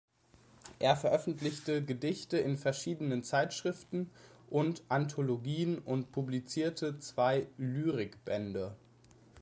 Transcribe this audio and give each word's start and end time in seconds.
Er 0.79 0.95
veröffentlichte 0.95 1.85
Gedichte 1.85 2.39
in 2.39 2.57
verschiedenen 2.57 3.21
Zeitschriften 3.23 4.09
und 4.49 4.81
Anthologien 4.89 5.77
und 5.77 6.11
publizierte 6.11 6.97
zwei 6.97 7.45
Lyrik-Bände. 7.59 8.75